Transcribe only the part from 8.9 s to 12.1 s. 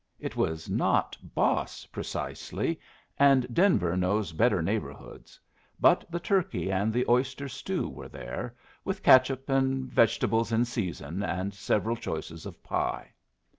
catsup and vegetables in season, and several